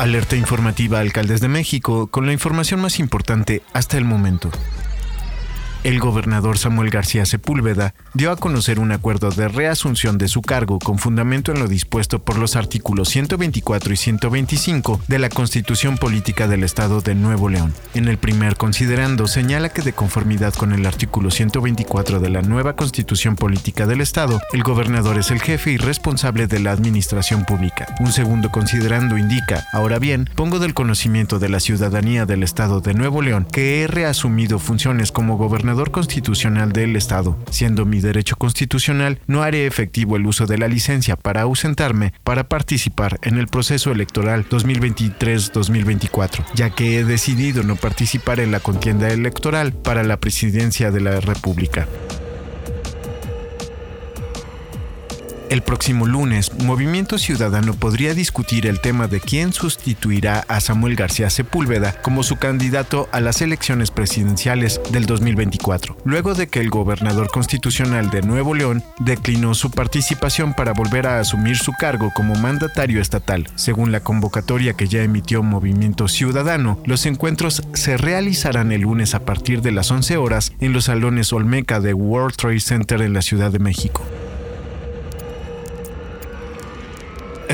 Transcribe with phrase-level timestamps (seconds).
[0.00, 4.50] Alerta informativa Alcaldes de México con la información más importante hasta el momento.
[5.82, 10.78] El gobernador Samuel García Sepúlveda dio a conocer un acuerdo de reasunción de su cargo
[10.78, 16.48] con fundamento en lo dispuesto por los artículos 124 y 125 de la Constitución Política
[16.48, 17.72] del Estado de Nuevo León.
[17.94, 22.76] En el primer considerando señala que de conformidad con el artículo 124 de la nueva
[22.76, 27.86] Constitución Política del Estado, el gobernador es el jefe y responsable de la administración pública.
[28.00, 32.92] Un segundo considerando indica, ahora bien, pongo del conocimiento de la ciudadanía del Estado de
[32.92, 37.38] Nuevo León que he reasumido funciones como gobernador constitucional del Estado.
[37.50, 42.48] Siendo mi derecho constitucional, no haré efectivo el uso de la licencia para ausentarme para
[42.48, 49.10] participar en el proceso electoral 2023-2024, ya que he decidido no participar en la contienda
[49.10, 51.86] electoral para la presidencia de la República.
[55.50, 61.28] El próximo lunes, Movimiento Ciudadano podría discutir el tema de quién sustituirá a Samuel García
[61.28, 67.32] Sepúlveda como su candidato a las elecciones presidenciales del 2024, luego de que el gobernador
[67.32, 73.00] constitucional de Nuevo León declinó su participación para volver a asumir su cargo como mandatario
[73.00, 73.48] estatal.
[73.56, 79.24] Según la convocatoria que ya emitió Movimiento Ciudadano, los encuentros se realizarán el lunes a
[79.24, 83.22] partir de las 11 horas en los salones Olmeca de World Trade Center en la
[83.22, 84.04] Ciudad de México.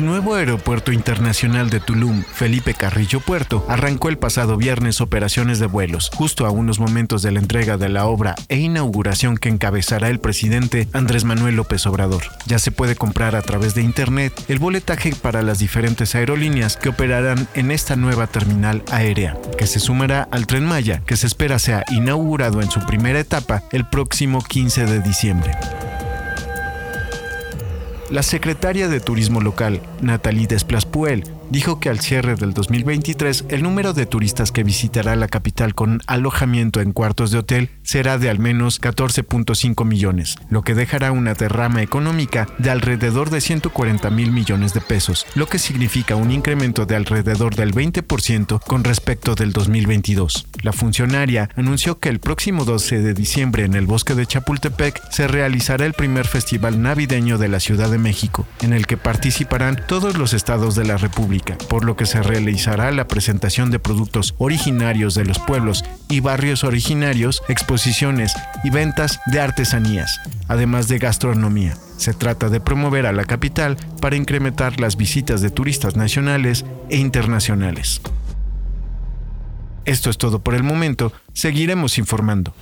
[0.00, 5.66] El nuevo aeropuerto internacional de Tulum, Felipe Carrillo Puerto, arrancó el pasado viernes operaciones de
[5.66, 10.08] vuelos, justo a unos momentos de la entrega de la obra e inauguración que encabezará
[10.08, 12.22] el presidente Andrés Manuel López Obrador.
[12.46, 16.88] Ya se puede comprar a través de internet el boletaje para las diferentes aerolíneas que
[16.88, 21.58] operarán en esta nueva terminal aérea, que se sumará al tren Maya, que se espera
[21.58, 25.52] sea inaugurado en su primera etapa el próximo 15 de diciembre.
[28.10, 33.92] La secretaria de Turismo local, Nathalie Desplaspuel, dijo que al cierre del 2023 el número
[33.92, 38.38] de turistas que visitará la capital con alojamiento en cuartos de hotel será de al
[38.38, 44.72] menos 14.5 millones, lo que dejará una derrama económica de alrededor de 140 mil millones
[44.74, 50.46] de pesos, lo que significa un incremento de alrededor del 20% con respecto del 2022.
[50.62, 55.26] La funcionaria anunció que el próximo 12 de diciembre en el bosque de Chapultepec se
[55.26, 60.16] realizará el primer festival navideño de la Ciudad de México, en el que participarán todos
[60.16, 65.14] los estados de la República por lo que se realizará la presentación de productos originarios
[65.14, 68.34] de los pueblos y barrios originarios, exposiciones
[68.64, 71.76] y ventas de artesanías, además de gastronomía.
[71.96, 76.96] Se trata de promover a la capital para incrementar las visitas de turistas nacionales e
[76.96, 78.00] internacionales.
[79.84, 82.54] Esto es todo por el momento, seguiremos informando.